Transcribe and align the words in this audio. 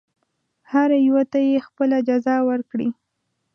هر 0.71 0.89
یوه 1.07 1.23
ته 1.31 1.39
یې 1.47 1.57
خپله 1.67 1.97
جزا 2.07 2.35
ورکړي. 2.49 2.89